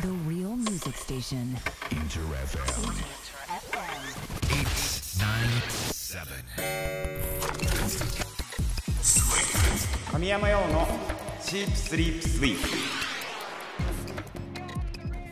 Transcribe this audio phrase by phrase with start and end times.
[0.00, 1.54] The real music station.
[1.90, 2.64] Inter FM
[4.48, 6.24] 897.
[10.10, 10.88] 神山用の
[11.42, 12.68] シープスリープスイープ。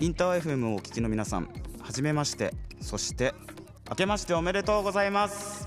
[0.00, 1.48] インター FM をお聞きの皆さん
[1.80, 2.53] はじめまして。
[2.82, 3.32] そして
[3.89, 5.66] 明けましておめでとうございます。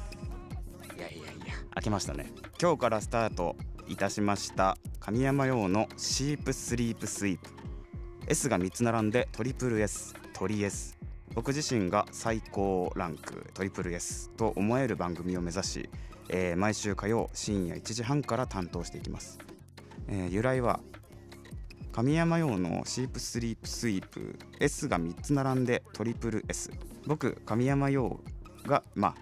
[0.96, 1.28] いやいやいや。
[1.76, 2.32] 明けましたね。
[2.62, 3.56] 今日からスタート
[3.88, 7.61] いたしました神山用のシープスリープスイープ
[8.32, 10.98] S が3つ並んでトリプル S トリ S
[11.36, 15.90] 僕自身が最高ランクトリプル S と思える番組を目指し、
[16.30, 19.38] えー毎週火曜深夜1時半から担当していきます、
[20.08, 20.80] えー由来は
[21.92, 26.72] 神山用のシープスリープスイープ S が3つ並んでトリプル S
[27.08, 28.22] 僕神山用
[28.66, 29.16] がまあ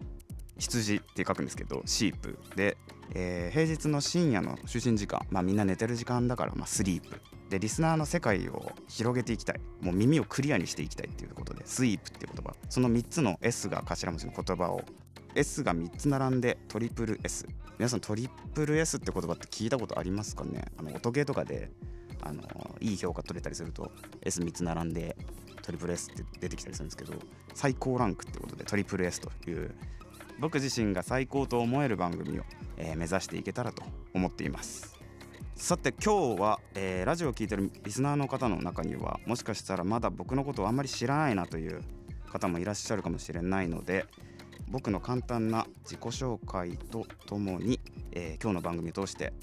[0.60, 2.78] 羊って書くんですけどシープで、
[3.16, 7.20] えー平日の深夜の就寝時間まあみんな寝てる時間だからまあスリープ。
[7.50, 9.60] でリスナーの世界を広げていきたい。
[9.82, 12.56] もう耳をクリアにしていきたいっていうことでスイープっていう言葉。
[12.70, 14.82] その3つの S が頭文字の言葉を
[15.36, 17.48] S が3つ並んでトリプル S
[17.78, 20.66] 皆さんトリプル S って言葉って聞いたことありますかね？
[20.78, 21.72] あの音ゲーとかで
[22.22, 22.44] あの
[22.82, 23.92] いい評価取れたりすると
[24.22, 25.16] S3 つ並んで
[25.62, 27.14] トリプル S って出てきたりするんですけど
[27.54, 29.74] 最高ランクってことでトリプル S という
[30.40, 32.44] 僕自身が最高と思える番組を、
[32.78, 34.99] えー目指していけたらと思っています。
[35.60, 41.82] さて今日は、えーラジオを聴いてるリスナーの方の中にはもしかしたらまだ僕のことをあんまり知らないなという
[42.32, 44.06] 方もいらっしゃるかもしれないので
[44.70, 47.82] 僕の簡単な自己紹介とともに、
[48.14, 49.34] えー今日の番組を通して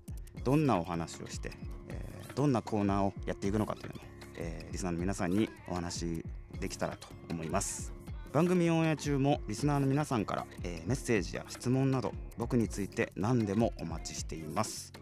[0.42, 1.52] どんなお話をして、
[1.90, 4.04] えーどんなコーナーをやっていくのかというのを、
[4.36, 6.24] えーリスナーの皆さんにお話し
[6.58, 7.92] できたらと思います。
[8.32, 14.94] 番組オンエア中もリスナーの皆さんから、えメッセージや質問など僕について何でもお待ちしています。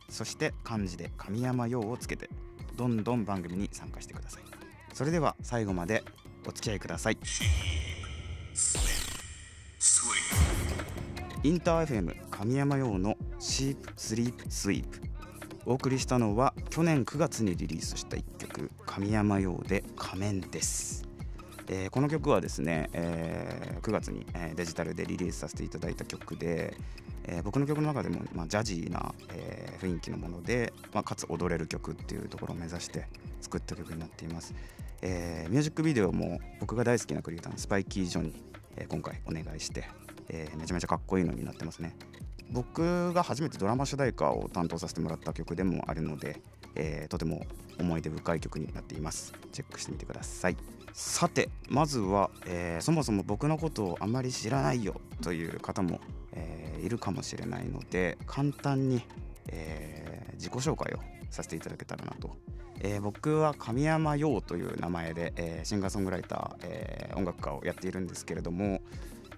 [0.09, 2.29] そして漢字で「神山用」をつけて
[2.77, 4.43] どんどん番組に参加してください。
[4.95, 6.03] それでは最後まで
[6.47, 7.19] お付き合いください。
[11.43, 15.01] インター FM 神山用のシープスリープスイープ。
[15.67, 18.17] お送りしたのは去年9月にリリースした
[19.01, 21.09] 神山用で仮面です、
[21.69, 26.77] えーこの曲はですね、えー9月に、デジタルでリリースさせていただいた曲で、
[27.25, 33.07] えー僕の曲の中でも、まあ、ジャジーな、えー雰囲気のもので、まあ、かつ踊れる曲っていうところを目指して
[33.41, 34.55] 作った曲になっています、
[35.01, 38.45] えーミュージックビデオも僕が大好きなクリエイターのスパイキー・ジョンに、
[38.77, 39.89] えー今回お願いして、
[40.29, 41.97] えーめちゃめちゃかっこいいのになってますね。
[42.53, 46.43] 僕が初めてドラマ主題歌を担当させてもらった曲でもあるので、
[46.75, 47.47] えーとても
[47.79, 49.33] 思い出深い曲になっています。
[49.53, 50.57] チェックしてみてください。
[50.93, 56.01] さてまずは、えーそもそも僕のことをあまり知らないよという方も、
[56.33, 59.03] えーいるかもしれないので簡単に、
[59.49, 60.99] えー自己紹介を
[61.31, 62.37] させていただけたらなと、
[62.81, 68.81] えー僕は神山陽という名前で、えーシンガーソングライター、えー音楽家をやっているんですけれども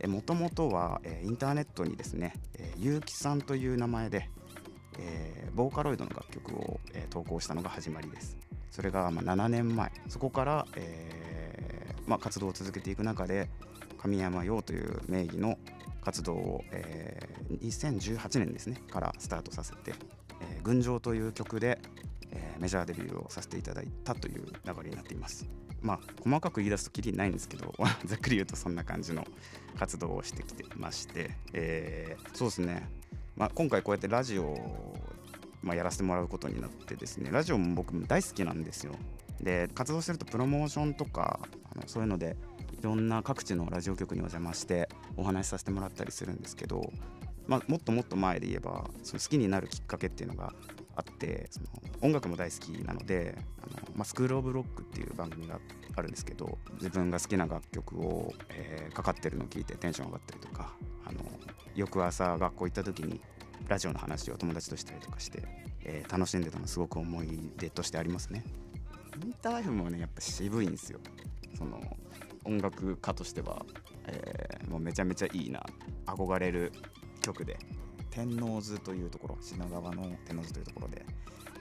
[0.07, 4.29] もともとは、えインターネットにですね、えー、ゆうきさんという名前で、
[4.99, 8.37] えーボーカロイドの楽曲を、えー投稿したのが始まりです。
[8.71, 9.93] それが、まあ、7年前。
[10.09, 13.49] そこから、えーまあ、活動を続けていく中で
[13.99, 15.59] 神山陽という名義の
[16.01, 19.93] 活動を、えー2018年ですねからスタートさせて
[20.41, 21.79] 「えー群青」という曲で、
[22.31, 25.47] えーメジャーデビューをさせていただいたという流れになっています。
[25.83, 27.75] まあ細かく言い出すときりないんですけど
[28.07, 29.27] ざっくり言うとそんな感じの
[29.77, 32.89] 活動をしてきてまして、えーそうですね、
[33.43, 34.95] まあ、今回こうやってラジオを、
[35.65, 38.95] まあ、やらせてもらうことになってですねラジオも僕も大好きなんですよ。
[39.41, 41.41] で活動してるとプロモーションとか
[41.75, 42.37] あのそういうので
[42.79, 46.89] いろんな各地のラジオ局にお邪魔してお話しさせてもらったりするんですけど、
[47.49, 50.53] まあ、もっともっと前で言えばその好きになるきっかけっていうのが
[50.95, 51.67] あってその
[52.01, 55.59] 音楽も大好きなのであの、まあ、スクール・オブ・ロックっていう番組が
[55.97, 60.75] あるんですけど自分が好きな楽曲を、えーかかってるのを聞いてテンション上がったりとか
[61.07, 61.19] あの
[61.75, 63.21] 翌朝学校行った時に
[63.73, 65.43] ラジオの話を友達としたりとかして、
[65.83, 67.27] えー楽しんでたのすごく思い
[67.57, 68.45] 出としてありますね。
[69.25, 71.01] インター F もねやっぱ渋いんですよ。
[71.57, 71.81] その
[72.45, 73.65] 音楽家としては、
[74.09, 75.65] えーもうめちゃめちゃいいな
[76.05, 76.71] 憧れる
[77.23, 77.59] 曲で。
[78.11, 81.07] 天王洲というところ品川の天王洲というところで、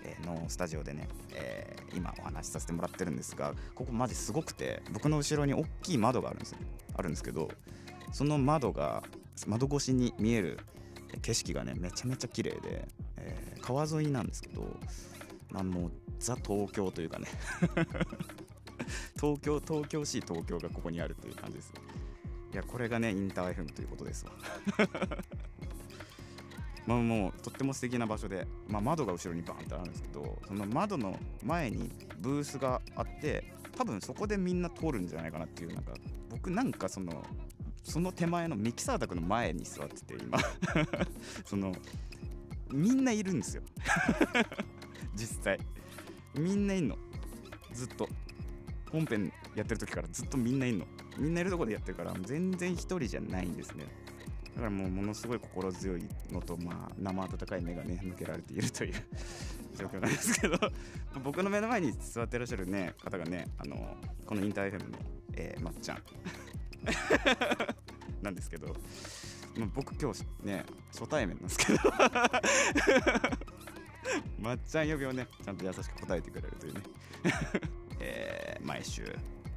[0.04, 6.58] えーのスタジオでね、えー今お話しさせてもらってるんですがここマジすごくて僕の後ろに大きい窓があるんですよ。
[6.94, 7.48] あるんですけど
[8.12, 9.02] その窓が
[9.48, 10.60] 窓越しに見える
[11.20, 12.88] 景色がねめちゃめちゃ綺麗で、
[13.18, 14.68] えー川沿いなんですけど
[15.52, 17.28] まあもうザ東京というかね。
[19.16, 21.74] 東京東京市東京がここにあるという感じです。
[22.54, 24.32] いやこれがねインター FM ということですわ。
[26.88, 35.94] まあもうとっても素敵な場所で、まあ、窓が後ろにバーンってあるんですけどその窓の前にブースがあって多分そこでみんな通るんじゃないかなっていうなんか
[36.30, 37.24] 僕なんかその
[37.84, 40.40] その手前のミキサー宅の前に座ってて今。
[41.46, 41.74] その
[42.72, 43.64] みんないるんですよ。
[45.16, 45.60] 実際。
[46.36, 46.98] みんないんの。
[47.74, 48.08] ずっと。
[48.92, 50.86] 本編やってる時からずっとみんないんの。
[51.18, 53.86] みんないるとこでやってるから全然一人じゃないんですね。
[54.56, 58.94] だからもうものすごい心強いのと、まあ、生温かい目がね向けられているという
[59.76, 60.58] 状況なんですけど。
[61.24, 64.98] 僕の目の前に座ってらっしゃるね方がねあのこのインター FM の、
[65.34, 66.04] えー、まっちゃん。
[68.22, 68.76] なんですけど、
[69.58, 71.80] まあ、僕今日ね初対面なんですけど。
[74.40, 76.82] まっちゃん呼びをねちゃんと優しく答えてくれるというね、
[78.00, 79.04] えー、毎週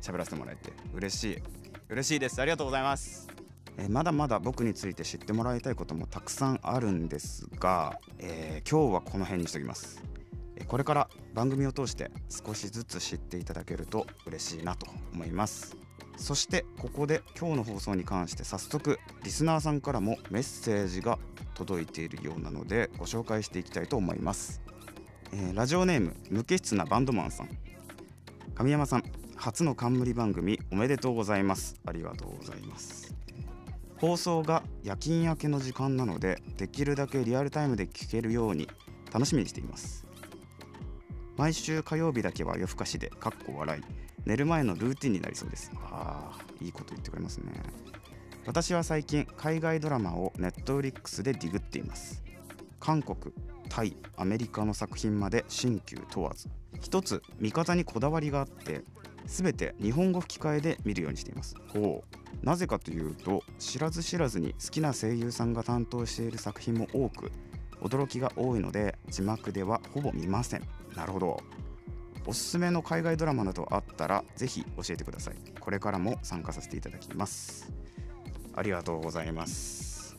[0.00, 1.42] 喋らせてもらえて嬉しい。
[1.88, 2.40] 嬉しいです。
[2.40, 3.28] ありがとうございます。
[3.76, 10.02] え、まだまだ僕について知ってもらいたいこともたくさんあるんですが、えー、今日はこの辺にしときます、
[10.66, 15.83] これから番組を通して少しずつ知っていただけると嬉しいなと思います。
[16.16, 21.18] そしてここで今日の放送に関して早速リスナーさんからもメッセージが
[21.54, 24.62] 届いているようなのでご紹介していきたいと思います、
[25.32, 27.48] えー、ラジオネーム無機質なバンドマンさん。
[28.54, 31.76] 神山さん初の冠番組おめでとうございます。
[31.84, 33.14] ありがとうございます。
[33.96, 38.68] 放送が夜勤明けの時間なのでできるだけリアルタイムで聞けるように
[39.12, 40.06] 楽しみにしています。
[41.36, 44.03] 毎週火曜日だけは夜更かしでかっこ笑い。
[44.24, 45.70] 寝る前のルーティンになりそうです。
[45.76, 47.52] ああいいこと言ってくれますね。
[48.46, 52.22] 私は最近海外ドラマをネットフリックスでディグっています。
[52.78, 53.34] 韓国
[53.68, 56.48] タイアメリカの作品まで新旧問わず。
[56.80, 58.82] 一つ見方にこだわりがあって
[59.26, 61.56] 全て日本語吹き替えで見るようにしています。
[61.68, 62.46] ほう。
[62.46, 67.32] なぜかというと知らず知らずに好きな声優さんが担当している作品も多く
[67.80, 70.62] 驚きが多いので字幕ではほぼ見ません。
[70.94, 71.40] なるほど
[72.26, 75.34] おすすめの海外ドラマなどあったらぜひ教えてください。
[75.60, 77.70] これからも参加させていただきます。
[78.54, 80.16] ありがとうございます。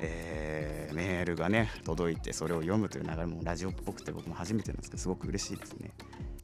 [0.00, 5.90] えー、メールがね届いてそれを読むという流れもラジオっぽくて僕も初めてなんですけどすごく嬉しいですね。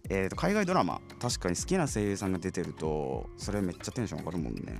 [0.09, 4.79] えー、と海外ドラマ確かに好きな声優さんが出てるとそれめっちゃテンション上がるもんね。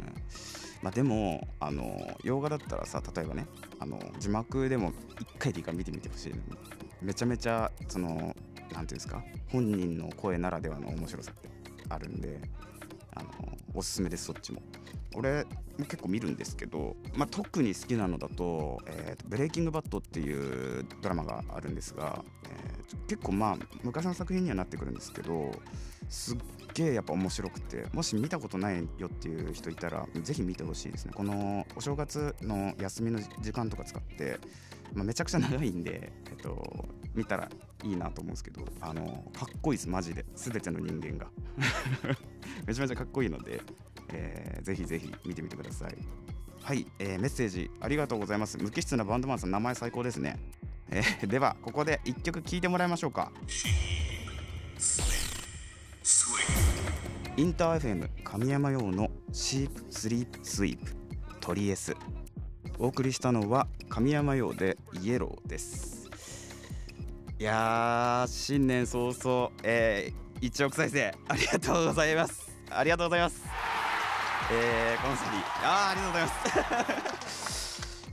[0.83, 3.47] まあでもあの洋画だったらさ例えばね
[3.81, 6.35] あの字幕でも1回でいいから見てみてほしい、
[7.03, 8.37] めちゃめちゃその
[8.73, 11.49] 何て言うんですか本人の声ならではの面白さって
[11.89, 12.41] あるんで
[13.15, 13.31] あの
[13.75, 14.63] おすすめですそっちも。
[15.15, 15.45] 俺
[15.79, 25.53] も結構見るんですけど、まあ、特に好きなのだと,、えーと「ブレイキングバット」っていうドラマがあるんですが、えー、結構まあ昔の作品にはなってくるんですけど
[26.11, 26.39] すっ
[26.75, 31.13] げえやっぱ面白くてもし見たことないよっていう人いたらぜひ見てほしいですね。
[31.15, 34.39] このお正月の休みの時間とか使って、
[34.95, 37.49] まあ、めちゃくちゃ長いんで、えっと、見たら
[37.85, 40.25] いいなと思うんですけどあのかっこいいですマジで。
[40.35, 41.29] 全ての人間が。
[42.67, 43.61] めちゃめちゃかっこいいので
[44.13, 45.97] えー、ぜひぜひ見てみてください。
[46.63, 48.59] はい、えー、メッセージありがとうございます。
[48.59, 50.39] 無機質なバンドマンさん名前最高ですね、
[50.91, 53.33] えー、 ではここで1曲聴いてもらいましょうか。
[57.37, 60.95] インター FM 神山用のシープスリープスイープ
[61.41, 61.95] トリエス。
[62.79, 66.11] お送りしたのは神山用でイエローです。
[67.39, 71.15] いや新年早々、えー、1億再生。
[71.29, 72.51] ありがとうございます。
[72.71, 73.43] ありがとうございます。
[74.53, 75.27] えー、この次
[75.65, 77.46] あありがとうございます。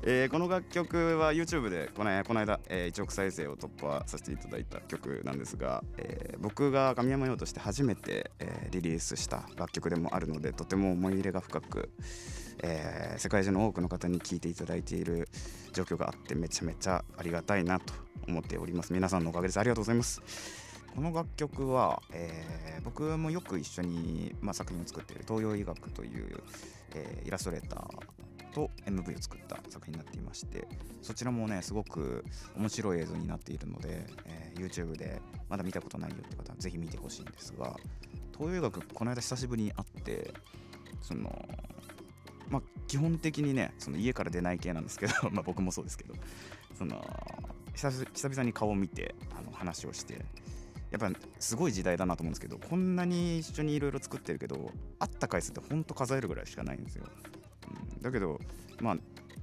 [0.06, 11.90] えー、この楽曲は YouTube でこのこの間、えー、1億再生を突破させていただいた曲なんですが、えー、僕が神山用として初めて、え、リリースした楽曲でもあるのでとても思い入れが深く、
[12.62, 15.30] え、世界中の多くの方に聴いていただいている
[15.72, 17.94] 状況があってめちゃめちゃありがたいなと
[18.28, 18.92] 思っております。
[18.92, 19.60] 皆さんのおかげです。
[19.62, 20.22] ありがとうございます。
[20.94, 26.44] この楽曲は、えー、僕もよく一緒に、まあ、作品を作っている東洋医学という、
[26.94, 28.23] えー、イラストレーター
[28.54, 30.68] と MV を作った作品になっていまして
[31.02, 32.24] そちらもねすごく
[32.56, 37.76] 面白い映像になっているので、えー、YouTube でまだ見たことないよって方はぜひ見てほしいんですが
[38.38, 40.34] 東洋医学この間久しぶりに会って
[41.02, 41.48] その
[42.50, 46.14] まあ基本的にねその家から出ない系なんですけど ま僕もそうですけど
[46.78, 47.04] その
[47.74, 50.24] 久々に顔を見てあの話をして
[50.92, 57.06] やっぱすごい時代だなと思うんですけどこんなに一緒にいろいろ作ってるけど会った回数ってほんと数えるぐらいしかないんですよ、
[58.02, 58.40] だけど
[58.82, 58.98] まあ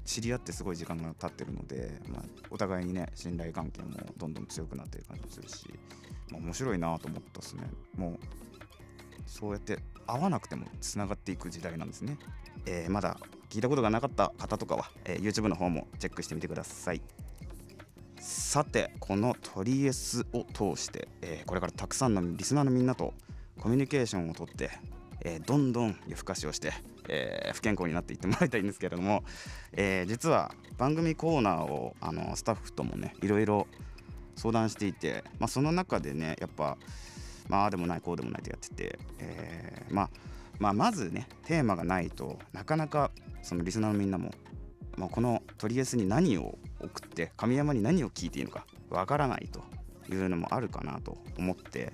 [0.05, 5.67] 知り合ってすごい時間が経ってるので、まあ、お互いにね信頼関係もどんどん強くなってる感じもするし、
[6.31, 7.63] まあ、面白いなと思ったっすね。
[7.97, 8.19] もう
[9.27, 12.19] そうやって会わなくてもつながっていく時代なんですね、
[12.67, 17.03] えーまだ聞いたことがなかった方とかは、えー YouTube の方もチェックしてみてください。
[18.19, 23.15] さてこのトリエスを通して、えーこれからたくさんのリスナーのみんなと
[23.59, 24.71] コミュニケーションをとって、
[25.23, 26.73] えどんどん夜更かしをして、
[27.11, 29.25] えー不健康になっていってもらいたいんですけれども、
[29.73, 33.67] えー実は番組コーナーをあのスタッフともねいろいろ
[34.37, 36.79] 相談していて、まあ、その中でねやっぱ
[37.49, 40.11] まあでもないこうでもないってやってて、えーまあ、
[40.59, 43.11] まあまずねテーマがないとなかなか
[43.43, 44.31] そのリスナーのみんなも、
[44.97, 49.61] まあ、このトリエスに何を送って神山に何を聞いていいのかわからないと
[50.13, 51.93] いうのもあるかなと思って、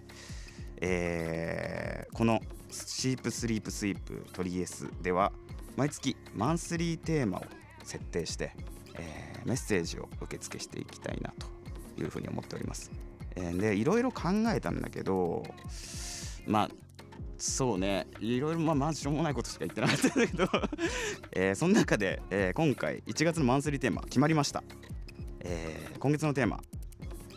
[0.81, 2.41] えーこの
[2.87, 5.33] 「シープスリープスイープトリエス」では
[5.77, 7.47] 毎月マンスリーテーマを
[7.85, 8.53] 設定して、
[8.95, 12.91] えーメッセージを受け付けしていきたいなというふうに思っております。
[13.37, 15.45] えーでいろいろ考えたんだけど
[16.47, 16.71] まあ
[17.39, 18.09] そうね。
[18.19, 20.49] いろいろまあまあしょうもないことしか言ってなかったんだけど、
[21.33, 24.65] えーその中で、えー今回1月のマンスリーテーマ決まりました、
[25.41, 26.61] えー今月のテーマ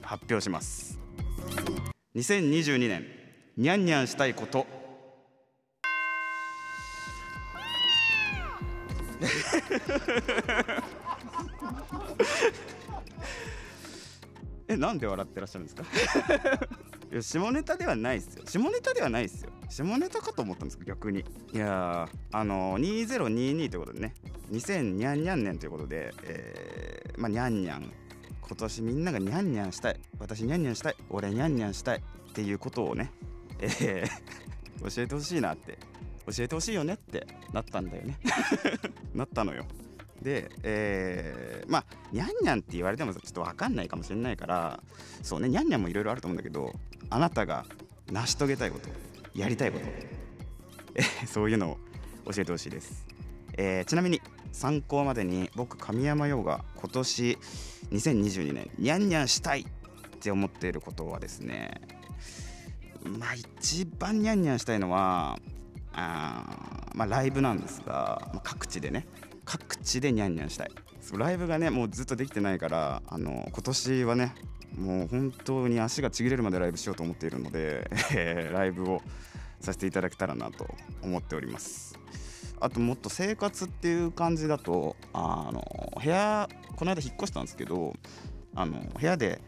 [0.02, 1.00] 発表します。
[2.16, 3.06] 2022年
[3.56, 4.79] にゃんにゃんしたいこと。
[14.68, 15.84] えなんで笑ってらっしゃるんですか？
[17.12, 18.44] いや下ネタではないですよ。
[18.46, 19.50] 下ネタではないですよ。
[19.68, 21.26] 下ネタかと思ったんですか逆に。
[21.54, 24.14] いやーあのー、2022ということでね。
[24.52, 27.92] 2000にゃんにゃん年ということでえー、まあにゃんにゃん
[28.42, 30.00] 今年みんながにゃんにゃんしたい。
[30.20, 30.96] 私にゃんにゃんしたい。
[31.10, 31.98] 俺にゃんにゃんしたい。
[31.98, 32.02] っ
[32.34, 33.12] ていうことをね
[33.60, 35.80] えー、 教えてほしいなって
[36.36, 38.20] 教えてほしいよねってなったんだよね。
[39.14, 39.66] なったのよ。
[40.22, 44.84] で、えーまあにゃんにゃんって言われてもちょっと分かんないかもしれないから
[45.22, 46.74] そうねにゃんにゃんもいろいろあると思うんだけど
[47.10, 47.66] あなたが
[48.12, 48.90] 成し遂げたいこと
[49.34, 49.86] やりたいこと。
[50.96, 51.78] えそういうのを
[52.34, 53.06] 教えてほしいです、
[53.58, 54.22] えーちなみに
[54.52, 57.38] 参考までに僕神山陽が今年
[57.92, 61.80] 2022年にゃんにゃんしたいって思っていることはですね
[63.20, 65.40] まあ一番にゃんにゃんしたいのは
[66.00, 69.08] あまあライブなんですが、まあ各地でね
[69.46, 70.72] 各地でにゃんにゃんしたい。
[71.02, 74.36] そうライブがねもうずっとできてないからあの今年はね
[74.78, 79.02] もう本当に足がちぎれるまでライブしようと思っているので、え ーライブを
[79.60, 80.68] させていただけたらなと
[81.02, 81.98] 思っております。
[82.62, 87.94] あともっと生活っていう感じだとあの部屋この間引っ越したんですけど
[88.54, 89.42] あの部屋で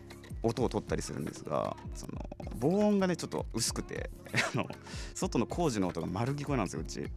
[0.44, 2.30] 音を取ったりするんですがその
[2.60, 4.10] 防音がねちょっと薄くて
[4.54, 4.68] あの
[5.14, 7.08] 外の工事の音が丸聞こえなんですようち。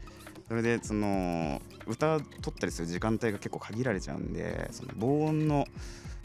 [0.47, 5.67] それでその歌取ったりする時間帯が結構限られちゃうんでその防音の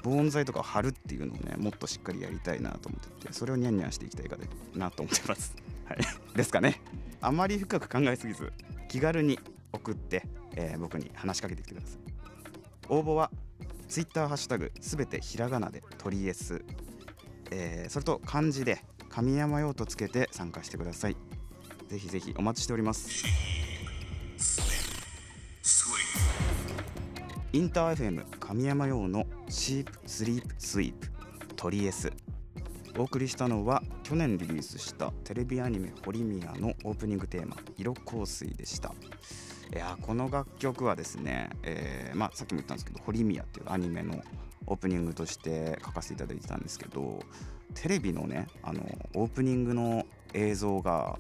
[0.04, 4.38] 防音材とかを貼るっていうのをねもっとしっかりやりたいなと思っててそれをニャンニャンしていきたいか
[4.76, 5.98] なと思ってます、 はい、
[6.36, 6.82] ですかね。
[7.22, 8.52] あまり深く考えすぎず
[8.90, 9.40] 気軽に
[9.72, 10.26] 送って、
[10.56, 12.00] えー僕に話しかけてきてください。
[12.90, 13.32] 応募は
[13.88, 16.64] Twitter ハッシュタグすべてひらがなでトリエス、
[17.52, 21.18] えーそれと漢字で神山用とつけて参加してください。
[21.88, 23.26] ぜひぜひお待ちしております。
[27.52, 31.08] インター FM 神山用のシープスリープスイープ
[31.56, 32.12] トリエス。
[32.98, 38.94] お送りしたのは去年リリースしたテレビアニメ「ホリミヤ」のオープニングテーマ「色香水」でした。
[39.74, 44.22] いやこの楽曲はですね、えーまあ、さっきも言ったんですけど「ホリミヤ」っていうアニメの
[44.66, 47.20] オープニングとして書かせていただいてたんですけど
[47.76, 48.82] テレビのねあの
[49.14, 51.20] オープニングの映像が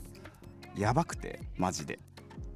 [0.75, 1.99] やばくてマジで。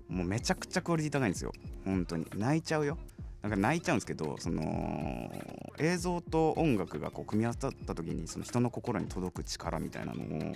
[0.09, 1.51] もうめちゃくちゃクオリティ高いんですよ。
[1.85, 2.27] 本当に。
[2.35, 2.99] 泣いちゃうよ。
[3.41, 5.29] なんか泣いちゃうんですけどその
[5.77, 10.55] 映像と音楽がこう組み合わさった時にその人の心に届く力みたいなのを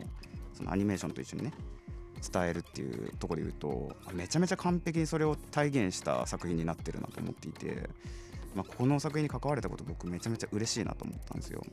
[0.54, 1.52] そのアニメーションと一緒にね
[2.22, 7.90] 伝えるっていうとこで言うとめちゃめちゃ完璧にそれを体現した作品になってるなと思っていて、
[8.56, 11.64] まあ、この作品に関われたこと僕めちゃめちゃ嬉しいなと思ったんですよ。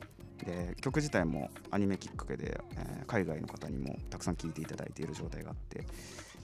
[0.45, 5.85] で曲自体もアニメきっかけで、えー海外の方にもたくさん聴いていただいている状態があって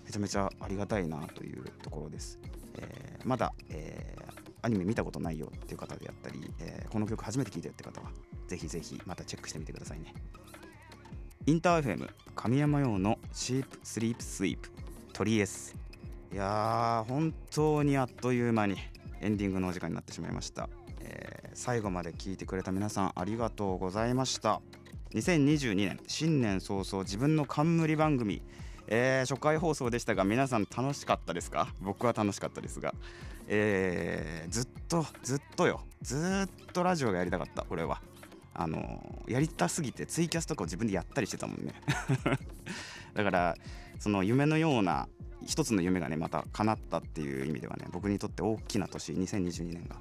[0.05, 2.39] めちゃめちゃありがたいなというところです、
[2.77, 8.11] えーまだ、えーアニメ見たことないよっていう方であったり、えこの曲初めて聴いたよって方は
[8.47, 10.13] ぜひぜひまたチェックしてみてくださいね。
[11.45, 14.69] インター FM 神山用のシープスリープスイープ
[15.13, 15.75] トリエス
[16.31, 18.75] いやー本当にあっという間に
[19.21, 20.69] エンディングのお時間になってしまいました、
[21.01, 24.61] えー最後まで聞いてくれた皆さんありがとうございました。
[25.13, 28.41] 2022年新年早々自分の冠番組。
[28.87, 31.67] えー初回放送でしたが皆さん楽しかったですか？
[31.81, 32.95] 僕は楽しかったですが、
[33.49, 35.81] えーずっとずっとよ。
[36.01, 38.01] ずっとラジオがやりたかった俺は。
[38.53, 41.73] あのやりたすぎてツイキャスとかを自分でやったりしてたもんね。
[43.13, 43.55] だから
[43.99, 45.07] その夢のような
[45.45, 49.95] 一つの夢がねまた叶ったっていう意味ではね僕にとって大きな年2022年が、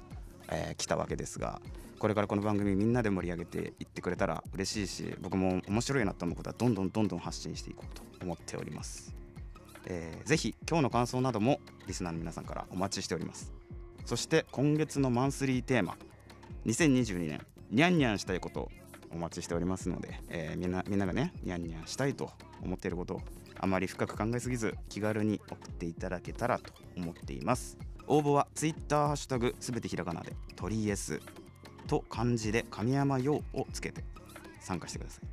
[0.49, 1.61] えー来たわけですが
[1.99, 9.13] これからこの番組みんなで盛り上げていってくれたら嬉しいし僕も面白いなと思うことはどんどんどんどん発信していこうと思っております、
[9.85, 13.51] えーぜひ今日の感想などもリスナーの皆さんからお待ちしております。
[14.05, 15.95] そして今月のマンスリーテーマ
[16.65, 17.45] 2022年。
[17.71, 18.69] ニャンニャンしたいこと
[19.13, 22.29] お待ちしておりますので、えーみんなみんながねニャンニャンしたいと
[22.61, 23.21] 思っていることを
[23.59, 27.77] あまり深く考えすぎず気軽に送っていただけたらと思っています。
[28.07, 31.21] 応募は Twitter ハッシュタグすべてひらがなで「鳥エス」
[31.87, 34.03] と漢字で神山陽をつけて
[34.59, 35.25] 参加してください。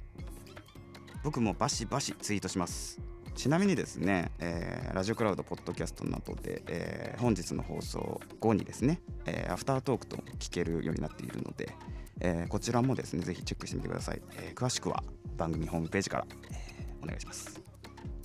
[1.24, 3.00] 僕もバシバシツイートします。
[3.34, 11.74] ちなみにですね、えーラジオクラウドポッドキャストなどで、えー本日の放送後にですね、えーアフタートークと聞けるようになっているので、
[12.20, 15.02] えーこちらもですねぜひチェックしてみてください、えー詳しくは
[15.36, 17.60] 番組ホームページから、えーお願いします。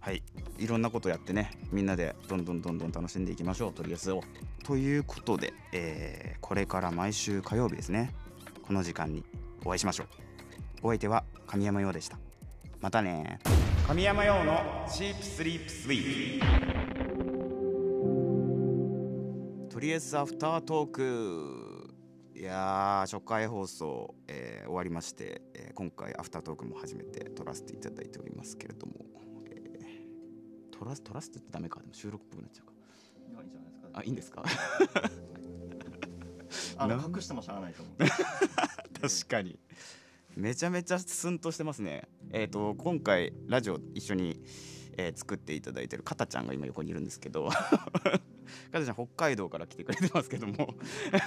[0.01, 0.23] はい。
[0.57, 4.21] いろんなことやってねみんなでどんどんどんどん楽しんでいきましょうとりあえずを。
[4.63, 8.13] ということで、えーこれから毎週火曜日ですね。
[8.63, 9.23] この時間に
[9.63, 10.07] お会いしましょう。
[10.83, 12.17] お相手は神山陽でした。
[12.81, 13.39] またね
[13.87, 16.39] 神山陽のチープスリープスイー
[19.69, 21.72] プとりあえずアフタートーク。
[22.43, 28.93] いやー初回放送、えー終わりまして、えー今回アフタートークも初めて撮らせていただいておりますけれども、
[29.45, 31.79] えー撮らす撮らすって言ってダメか。
[31.79, 32.73] でも収録っぽくなっちゃうか。
[33.41, 33.89] いいんじゃないですか？
[33.93, 34.43] あいいんですか？
[36.83, 37.95] あの隠してもしゃあないと思う。
[38.99, 39.57] 確かに。
[40.35, 42.09] めちゃめちゃスンとしてますね。
[42.31, 44.43] えっ、と今回ラジオ一緒に、
[44.97, 47.49] えー作っていただいてるかたちゃんが今横にいるんですけど
[48.71, 50.53] かたちゃん北海道から来てくれてますけども。
[50.53, 51.19] 北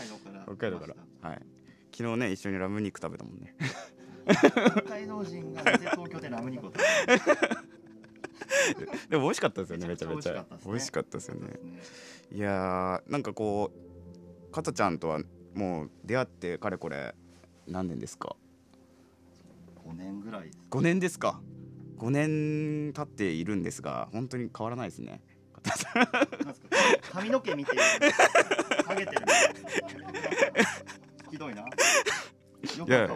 [0.00, 0.44] 海道から。
[0.44, 1.28] 北海道から。
[1.28, 1.42] はい。
[1.92, 3.54] 昨日ね一緒にラム肉食べたもんね。
[4.26, 6.84] 北海道人が東京でラム肉を食べ
[7.16, 7.20] る。
[9.08, 11.48] でも美味しかったですよねめちゃめちゃ美味しかっ美味しかったですよね。
[11.48, 11.58] ね。
[12.32, 13.70] いやーなんかこ
[14.48, 15.20] うかたちゃんとは
[15.54, 17.14] もう出会ってかれこれ
[17.66, 18.36] 何年ですか
[19.84, 20.58] ？5年ぐらいです。
[20.70, 21.40] 5年ですか
[22.00, 25.20] 5年経っているんですが本当に変わらないですね
[27.12, 27.76] 髪の毛見て
[28.86, 29.22] ハゲてる。
[31.30, 31.62] ひどいな。
[31.62, 31.66] い
[32.90, 33.08] やい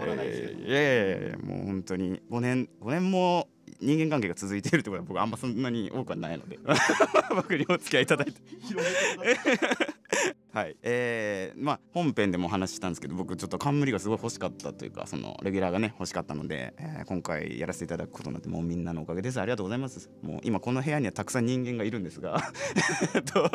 [0.70, 3.48] やいやいやもう本当に5年5年も
[3.84, 6.58] 人間関係が続いているってことは僕あんまそんなに多くはないので。
[7.34, 8.40] 僕にお付き合いいただいて。
[10.52, 10.76] はい。
[10.82, 20.10] えー、まあ本編でもお話ししたんですけど僕ちょっと冠がすごい欲しかったというかそのレギュラーがね欲しかったので、えー今回やらせていただくことになってもうみんなのおかげですありがとうございます。
[20.22, 22.40] もう今この部屋にはたくさん人間がいるんですが
[23.14, 23.50] えっと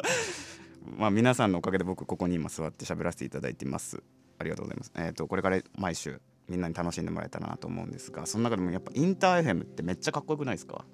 [0.97, 4.03] まあ皆さんのおかげで僕ここに今座って喋らせていただいています。
[4.37, 4.91] ありがとうございます。
[4.95, 10.85] えっ、とこれから毎週みんなに楽しんでもらえたらなと思うんですがその中でもやっぱインター FM ってめっちゃかっこよくないですか？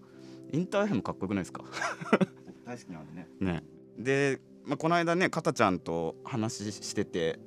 [0.51, 1.63] インター FM かっこよくないですか？
[1.63, 2.27] 僕
[2.65, 3.27] 大好きなんでね。
[3.39, 3.63] ね、
[3.97, 7.39] で、まあ、この間ねかたちゃんと話してて、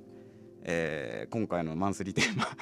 [0.62, 2.46] えー今回のマンスリーテーマ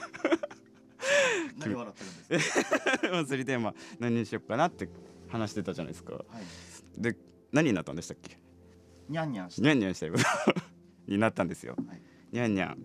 [1.59, 2.05] 何笑って
[2.35, 2.63] るんです
[3.01, 3.09] か？
[3.13, 4.89] マンスリーテーマ何にしよっかなって
[5.29, 7.01] 話してたじゃないですかはい。
[7.01, 7.17] で
[7.53, 8.39] 何になったんでしたっけ？
[9.09, 9.63] にゃんにゃんして。
[9.63, 10.25] ニャンニャンしたいこと
[11.07, 12.03] になったんですよはい。
[12.33, 12.79] ニャンニャン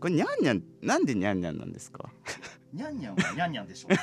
[0.00, 2.08] これニャンニャンなんでニャンニャンなんですか？
[2.72, 3.88] にゃんにゃんはにゃんにゃんでしょ。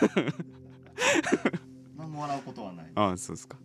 [1.98, 2.92] 何も笑うことはない。
[2.96, 3.58] ああそうですか。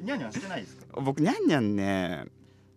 [0.00, 1.00] にゃんにゃんしてないですか？
[1.00, 2.26] 僕ニャンニャンね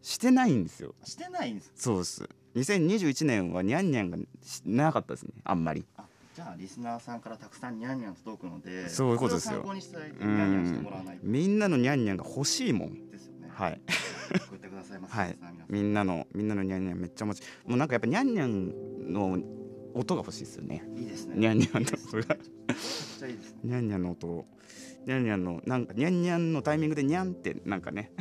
[0.02, 0.94] してないんですよ。
[1.04, 1.72] してないんです。
[1.76, 2.30] そうです。
[2.56, 5.86] 2021年はニャンニャンがしなかったですねあんまり。
[5.98, 9.64] あじゃあリスナーさんからたくさんニャンニャン届くのでそういうことですよ。
[11.24, 13.10] みんなのニャンニャンが欲しいもん。
[13.10, 13.50] ですよね。
[13.52, 13.82] はい
[14.36, 15.38] 送ってくださいませ、はい。
[15.70, 19.38] みんなのみんなのニャンニャンめっちゃ持ちもうなんかやっぱニャンニャンの
[19.94, 20.84] 音が欲しいですよね。
[20.96, 21.36] いいですね。
[21.38, 22.10] ニャンニャンいいですね。
[22.10, 22.38] それが
[23.64, 24.46] ニャンニャンの音。
[25.06, 28.12] ニャンニャンのなんかニャンニャンのタイミングでニャンってなんかね。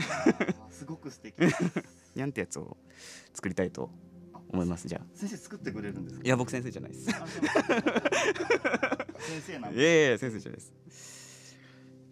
[0.70, 1.34] すごく素敵。
[2.14, 2.76] ニャンってやつを
[3.34, 3.90] 作りたいと
[4.48, 5.06] 思いますじゃあ。
[5.12, 6.22] 先生作ってくれるんですか？
[6.24, 7.06] いや僕先生じゃないです。
[7.06, 7.14] 先
[9.46, 10.72] 生なんでいやいやいや先生じゃないです。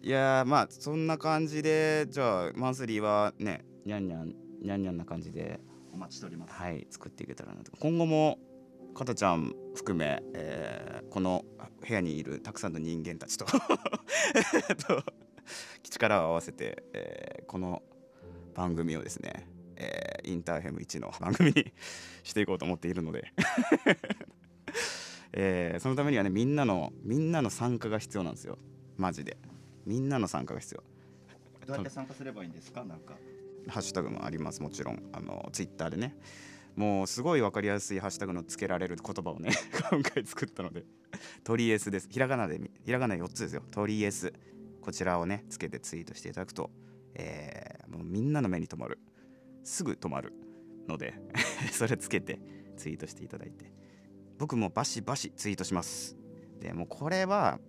[0.03, 5.59] いやーまあそんな感じでじゃあマンスリーはねニャンニャンニャンニャンな感じで
[5.93, 6.53] お待ちしております。
[6.53, 7.71] はい作っていけたらなと。
[7.79, 8.39] 今後も
[8.95, 11.45] かたちゃん含め、えーこの
[11.87, 13.45] 部屋にいるたくさんの人間たちと
[14.67, 15.03] えっ と
[15.83, 17.83] 力を合わせて、えーこの
[18.55, 21.71] 番組をですね、えーインターヘム1の番組に
[22.23, 23.31] していこうと思っているので、
[25.33, 28.57] えーそのためにはねみんなのみんなの参加が必要なんですよ。
[28.97, 29.37] マジで。
[29.85, 30.83] みんなの参加が必要。
[31.67, 32.83] どうやって参加すればいいんですか？
[32.83, 33.15] なんか
[33.67, 35.03] ハッシュタグもありますもちろん。
[35.13, 36.15] あのツイッターでね。
[36.75, 39.51] もうすごい分かりやすいハッシュタグのつけられる言葉をね
[39.89, 40.85] 今回作ったので。
[41.43, 42.09] トリエスです。
[42.09, 43.63] ひらがなでひらがな4つですよ。
[43.71, 44.33] トリエス。
[44.81, 46.71] こちらをねつけてツイートしていただくと、
[47.15, 48.99] えーもうみんなの目に留まる。
[49.63, 50.33] すぐ止まる
[50.87, 51.15] ので
[51.71, 52.39] それつけて
[52.77, 53.71] ツイートしていただいて。
[54.37, 56.17] 僕もバシバシツイートします。
[56.59, 57.59] でもうこれは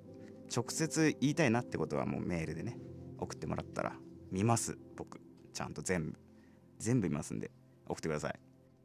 [0.55, 2.79] 直接言いたいなってことはもうメールでね
[3.19, 3.97] 送ってもらったら
[4.31, 5.21] 見ます僕。
[5.57, 6.19] ちゃんと全部
[6.79, 7.51] 全部見ますんで
[7.89, 8.39] 送ってください。